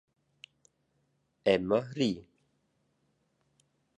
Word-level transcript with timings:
Emma 1.53 1.79
ri. 1.97 2.11